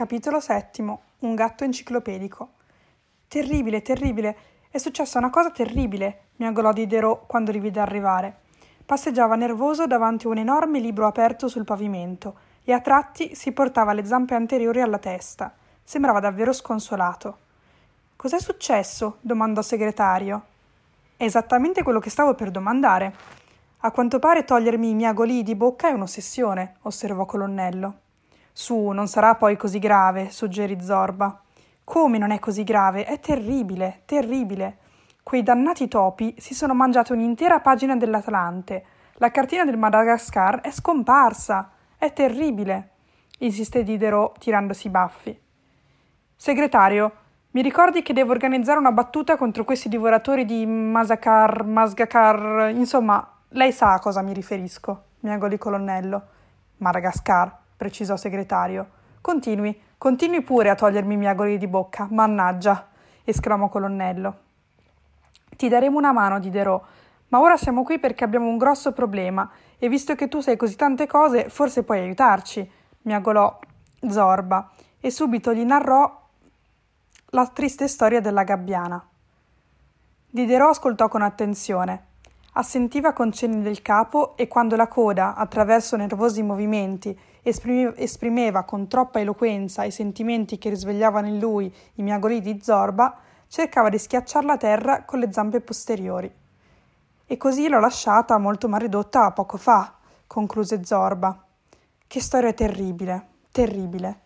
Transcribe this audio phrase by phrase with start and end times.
[0.00, 1.02] Capitolo settimo.
[1.18, 2.52] Un gatto enciclopedico.
[3.28, 4.36] Terribile, terribile.
[4.70, 8.34] È successa una cosa terribile, miagolò Diderot quando li vide arrivare.
[8.86, 13.92] Passeggiava nervoso davanti a un enorme libro aperto sul pavimento e a tratti si portava
[13.92, 15.52] le zampe anteriori alla testa.
[15.84, 17.36] Sembrava davvero sconsolato.
[18.16, 19.18] Cos'è successo?
[19.20, 20.44] domandò segretario.
[21.14, 23.14] È esattamente quello che stavo per domandare.
[23.80, 28.08] A quanto pare togliermi i miagolii di bocca è un'ossessione, osservò Colonnello.
[28.60, 31.40] Su, non sarà poi così grave, suggerì Zorba.
[31.82, 33.06] Come non è così grave?
[33.06, 34.76] È terribile, terribile.
[35.22, 38.84] Quei dannati topi si sono mangiati un'intera pagina dell'Atlante.
[39.14, 41.70] La cartina del Madagascar è scomparsa.
[41.96, 42.90] È terribile,
[43.38, 45.40] insisté Diderot tirandosi i baffi.
[46.36, 47.12] Segretario,
[47.52, 53.72] mi ricordi che devo organizzare una battuta contro questi divoratori di Masacar, Masgacar, insomma, lei
[53.72, 56.22] sa a cosa mi riferisco, miagò il colonnello.
[56.76, 58.90] Madagascar precisò segretario.
[59.22, 62.88] Continui, continui pure a togliermi i miagoli di bocca, mannaggia,
[63.24, 64.38] esclamò colonnello.
[65.56, 66.82] Ti daremo una mano, Diderot,
[67.28, 70.76] ma ora siamo qui perché abbiamo un grosso problema e visto che tu sai così
[70.76, 72.70] tante cose, forse puoi aiutarci,
[73.02, 73.58] miagolò
[74.06, 76.20] Zorba e subito gli narrò
[77.30, 79.02] la triste storia della gabbiana.
[80.28, 82.08] Diderot ascoltò con attenzione.
[82.52, 89.20] Assentiva con cenni del capo e quando la coda, attraverso nervosi movimenti, esprimeva con troppa
[89.20, 94.56] eloquenza i sentimenti che risvegliavano in lui i miagoli di Zorba, cercava di schiacciar la
[94.56, 96.32] terra con le zampe posteriori.
[97.26, 99.94] E così l'ho lasciata molto malridotta poco fa,
[100.26, 101.44] concluse Zorba.
[102.06, 104.20] Che storia terribile, terribile.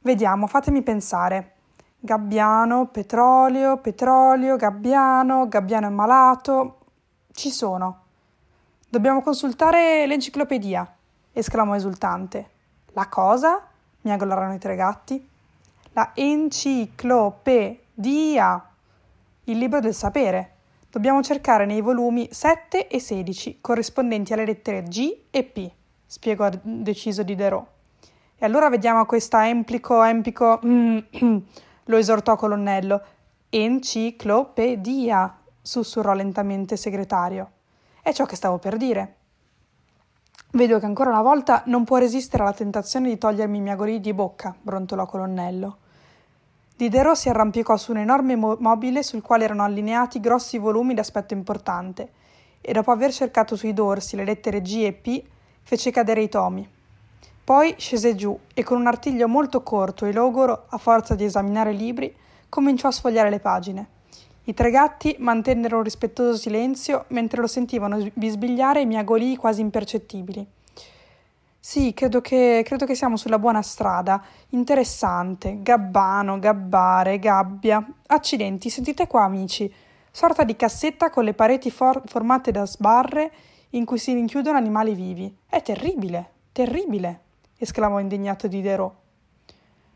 [0.00, 1.54] Vediamo, fatemi pensare.
[2.00, 6.78] Gabbiano, petrolio, petrolio, gabbiano, gabbiano è malato,
[7.32, 8.00] ci sono.
[8.88, 10.96] Dobbiamo consultare l'enciclopedia,
[11.32, 12.50] esclamò esultante.
[12.92, 13.66] La cosa?
[14.02, 15.28] miagolarono i tre gatti.
[15.92, 18.68] La enciclopedia.
[19.44, 20.52] Il libro del sapere.
[20.92, 25.70] Dobbiamo cercare nei volumi 7 e 16, corrispondenti alle lettere G e P,
[26.04, 27.66] spiegò deciso Diderot.
[28.36, 33.02] E allora vediamo questa emplico, empico, lo esortò colonnello.
[33.48, 37.50] Enciclopedia, sussurrò lentamente il segretario.
[38.02, 39.14] È ciò che stavo per dire.
[40.54, 44.12] Vedo che ancora una volta non può resistere alla tentazione di togliermi i miagolii di
[44.12, 45.78] bocca, brontolò colonnello.
[46.76, 51.32] Diderot si arrampicò su un enorme mo- mobile sul quale erano allineati grossi volumi d'aspetto
[51.32, 52.10] importante
[52.60, 55.24] e dopo aver cercato sui dorsi le lettere G e P
[55.62, 56.68] fece cadere i tomi.
[57.42, 61.72] Poi scese giù e con un artiglio molto corto e logoro, a forza di esaminare
[61.72, 62.14] i libri,
[62.50, 63.86] cominciò a sfogliare le pagine.
[64.44, 70.44] I tre gatti mantennero un rispettoso silenzio mentre lo sentivano bisbigliare i miagolii quasi impercettibili.
[71.64, 74.20] Sì, credo che, credo che siamo sulla buona strada.
[74.48, 75.58] Interessante.
[75.62, 77.86] Gabbano, gabbare, gabbia.
[78.08, 79.72] Accidenti, sentite qua, amici.
[80.10, 83.30] Sorta di cassetta con le pareti for- formate da sbarre
[83.70, 85.32] in cui si rinchiudono animali vivi.
[85.48, 87.20] È terribile, terribile,
[87.58, 88.92] esclamò indignato Diderot.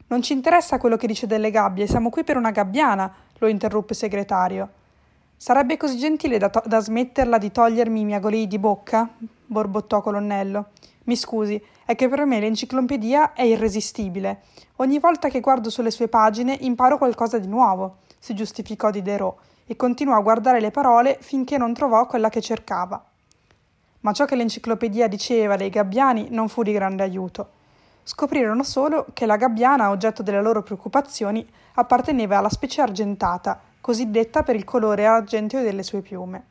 [0.07, 3.93] Non ci interessa quello che dice delle gabbie, siamo qui per una gabbiana, lo interruppe
[3.93, 4.69] il segretario.
[5.37, 9.09] Sarebbe così gentile da, to- da smetterla di togliermi i miagolii di bocca?
[9.47, 10.67] borbottò colonnello.
[11.05, 14.43] Mi scusi, è che per me l'enciclopedia è irresistibile.
[14.77, 19.37] Ogni volta che guardo sulle sue pagine imparo qualcosa di nuovo, si giustificò Diderot
[19.67, 23.05] e continuò a guardare le parole finché non trovò quella che cercava.
[24.01, 27.51] Ma ciò che l'enciclopedia diceva dei gabbiani non fu di grande aiuto
[28.09, 31.45] scoprirono solo che la gabbiana, oggetto delle loro preoccupazioni,
[31.75, 36.45] apparteneva alla specie argentata, cosiddetta per il colore argenteo delle sue piume.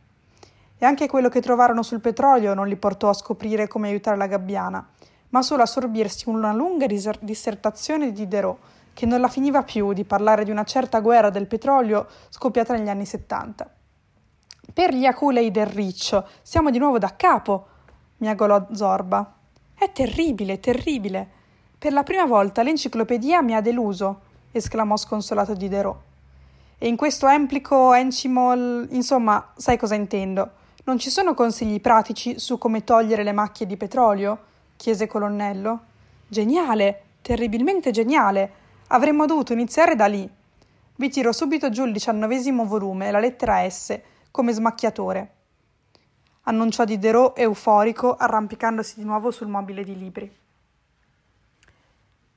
[0.77, 4.27] E anche quello che trovarono sul petrolio non li portò a scoprire come aiutare la
[4.27, 4.85] gabbiana,
[5.29, 8.57] ma solo a sorbirsi una lunga dissertazione di Diderot,
[8.93, 12.89] che non la finiva più di parlare di una certa guerra del petrolio scoppiata negli
[12.89, 13.69] anni Settanta.
[14.73, 17.67] Per gli aculei del riccio, siamo di nuovo da capo,
[18.17, 19.33] miagolò Zorba.
[19.73, 21.34] È terribile, terribile.
[21.85, 24.21] Per la prima volta l'enciclopedia mi ha deluso,
[24.51, 25.95] esclamò sconsolato Diderot.
[26.79, 30.49] E in questo emplico encimol, insomma, sai cosa intendo.
[30.85, 34.45] Non ci sono consigli pratici su come togliere le macchie di petrolio?
[34.77, 35.81] chiese Colonnello.
[36.27, 38.51] Geniale, terribilmente geniale.
[38.87, 40.27] Avremmo dovuto iniziare da lì.
[40.95, 43.95] Vi tiro subito giù il diciannovesimo volume, la lettera S,
[44.31, 45.33] come smacchiatore.
[46.45, 50.43] Annunciò Diderot euforico, arrampicandosi di nuovo sul mobile di libri.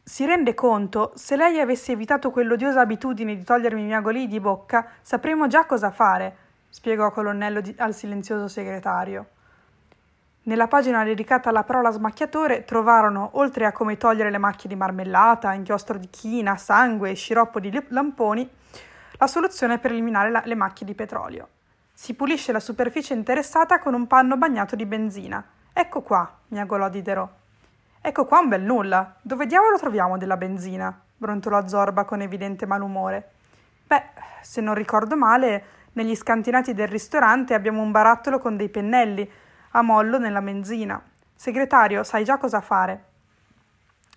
[0.09, 4.87] Si rende conto, se lei avesse evitato quell'odiosa abitudine di togliermi i miagolii di bocca,
[5.03, 6.37] sapremmo già cosa fare,
[6.71, 9.27] spiegò colonnello di- al silenzioso segretario.
[10.45, 15.53] Nella pagina dedicata alla parola smacchiatore trovarono, oltre a come togliere le macchie di marmellata,
[15.53, 18.49] inchiostro di china, sangue e sciroppo di lamponi,
[19.19, 21.49] la soluzione per eliminare la- le macchie di petrolio.
[21.93, 25.45] Si pulisce la superficie interessata con un panno bagnato di benzina.
[25.71, 27.38] Ecco qua, miagolò Diderot.
[28.09, 29.17] Ecco qua un bel nulla.
[29.21, 30.99] Dove diavolo troviamo della benzina?
[31.15, 33.33] brontolò Zorba con evidente malumore.
[33.87, 34.03] Beh,
[34.41, 39.31] se non ricordo male, negli scantinati del ristorante abbiamo un barattolo con dei pennelli,
[39.73, 40.99] a mollo nella benzina.
[41.35, 43.05] Segretario, sai già cosa fare.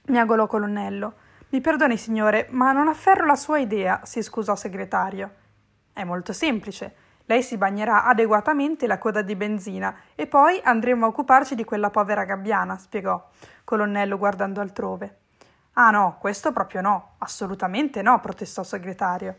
[0.05, 1.13] Miagolò colonnello.
[1.49, 5.31] Mi perdoni, signore, ma non afferro la sua idea, si scusò segretario.
[5.91, 6.95] È molto semplice.
[7.25, 11.89] Lei si bagnerà adeguatamente la coda di benzina e poi andremo a occuparci di quella
[11.89, 13.29] povera gabbiana, spiegò,
[13.63, 15.17] colonnello guardando altrove.
[15.73, 19.35] Ah no, questo proprio no, assolutamente no, protestò il segretario.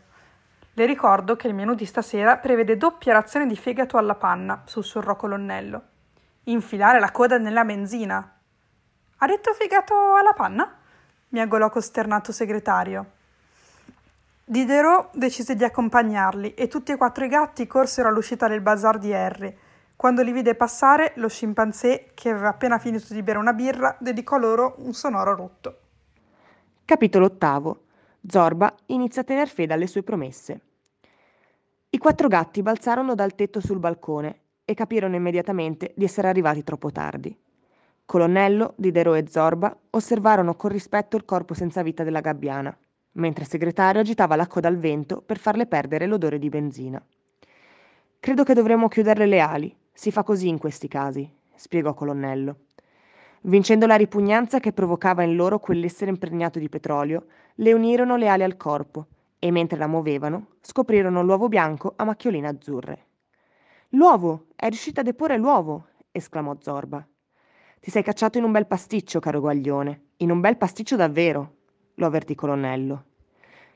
[0.73, 5.15] Le ricordo che il menù di stasera prevede doppia razione di fegato alla panna, sussurrò
[5.15, 5.81] colonnello.
[6.45, 8.39] Infilare la coda nella benzina.
[9.17, 10.77] Ha detto fegato alla panna?
[11.29, 13.05] miagolò costernato segretario.
[14.45, 19.13] Diderot decise di accompagnarli e tutti e quattro i gatti corsero all'uscita del bazar di
[19.13, 19.55] Harry.
[19.95, 24.37] Quando li vide passare, lo scimpanzé, che aveva appena finito di bere una birra, dedicò
[24.37, 25.79] loro un sonoro rutto.
[26.83, 27.83] Capitolo ottavo.
[28.27, 30.61] Zorba inizia a tener fede alle sue promesse.
[31.91, 36.91] I quattro gatti balzarono dal tetto sul balcone e capirono immediatamente di essere arrivati troppo
[36.91, 37.33] tardi.
[38.05, 42.77] Colonnello, Diderot e Zorba osservarono con rispetto il corpo senza vita della gabbiana,
[43.13, 47.03] mentre il segretario agitava la coda al vento per farle perdere l'odore di benzina.
[48.19, 49.75] Credo che dovremmo chiuderle le ali.
[49.91, 52.57] Si fa così in questi casi, spiegò Colonnello.
[53.41, 57.25] Vincendo la ripugnanza che provocava in loro quell'essere impregnato di petrolio,
[57.55, 59.07] le unirono le ali al corpo
[59.37, 63.05] e mentre la muovevano scoprirono l'uovo bianco a macchioline azzurre.
[63.89, 64.45] L'uovo!
[64.55, 65.87] È riuscita a deporre l'uovo!
[66.11, 67.05] esclamò Zorba.
[67.81, 71.55] Ti sei cacciato in un bel pasticcio, caro guaglione, in un bel pasticcio davvero,
[71.95, 73.03] lo avvertì Colonnello.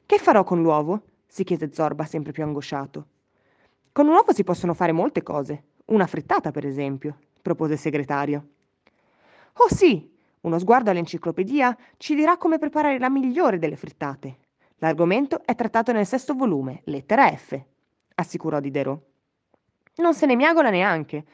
[0.06, 1.02] Che farò con l'uovo?
[1.28, 3.06] si chiese Zorba, sempre più angosciato.
[3.92, 5.64] Con un uovo si possono fare molte cose.
[5.86, 8.48] Una frittata, per esempio, propose il segretario.
[9.54, 10.16] Oh sì!
[10.42, 14.38] Uno sguardo all'enciclopedia ci dirà come preparare la migliore delle frittate.
[14.78, 17.60] L'argomento è trattato nel sesto volume, lettera F,
[18.16, 19.02] assicurò Diderot.
[19.96, 21.26] Non se ne miagola neanche.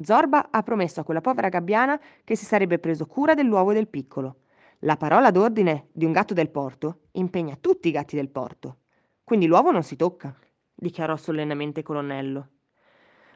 [0.00, 4.36] Zorba ha promesso a quella povera gabbiana che si sarebbe preso cura dell'uovo del piccolo.
[4.84, 8.78] La parola d'ordine di un gatto del porto impegna tutti i gatti del porto.
[9.22, 10.34] Quindi l'uovo non si tocca,
[10.74, 12.48] dichiarò solennemente colonnello.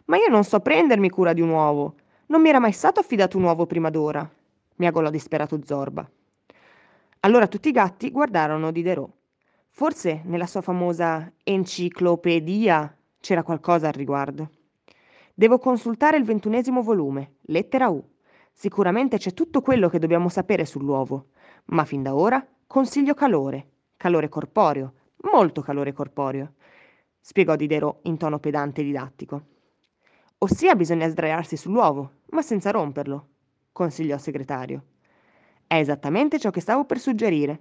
[0.07, 1.95] Ma io non so prendermi cura di un uovo.
[2.27, 4.29] Non mi era mai stato affidato un uovo prima d'ora,
[4.77, 6.11] miagolò disperato Zorba.
[7.21, 9.13] Allora tutti i gatti guardarono Diderot.
[9.69, 14.51] Forse nella sua famosa enciclopedia c'era qualcosa al riguardo.
[15.33, 18.05] Devo consultare il ventunesimo volume, lettera U.
[18.53, 21.27] Sicuramente c'è tutto quello che dobbiamo sapere sull'uovo,
[21.67, 24.93] ma fin da ora consiglio calore, calore corporeo,
[25.33, 26.53] molto calore corporeo,
[27.21, 29.43] spiegò Diderot in tono pedante e didattico.
[30.39, 33.29] Ossia bisogna sdraiarsi sull'uovo, ma senza romperlo,
[33.73, 34.85] consigliò il segretario.
[35.67, 37.61] È esattamente ciò che stavo per suggerire.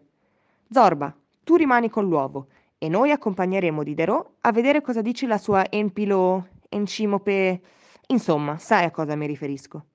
[0.69, 2.48] Zorba, tu rimani con l'uovo
[2.78, 7.62] e noi accompagneremo Diderot a vedere cosa dice la sua empilo encimope.
[8.08, 9.86] Insomma, sai a cosa mi riferisco.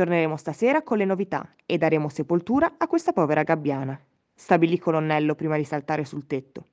[0.00, 4.00] Torneremo stasera con le novità e daremo sepoltura a questa povera gabbiana,
[4.32, 6.64] stabilì colonnello prima di saltare sul tetto.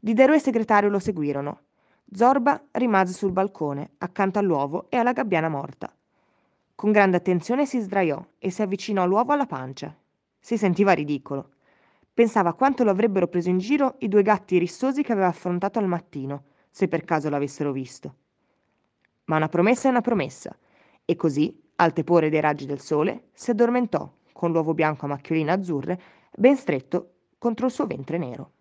[0.00, 1.64] Diderot e il segretario lo seguirono.
[2.10, 5.94] Zorba rimase sul balcone, accanto all'uovo e alla gabbiana morta.
[6.74, 9.94] Con grande attenzione si sdraiò e si avvicinò all'uovo alla pancia.
[10.40, 11.50] Si sentiva ridicolo.
[12.14, 15.88] Pensava quanto lo avrebbero preso in giro i due gatti rissosi che aveva affrontato al
[15.88, 18.14] mattino, se per caso l'avessero visto.
[19.24, 20.56] Ma una promessa è una promessa,
[21.04, 25.52] e così, al tepore dei raggi del sole, si addormentò, con l'uovo bianco a macchioline
[25.52, 26.00] azzurre,
[26.36, 28.53] ben stretto contro il suo ventre nero.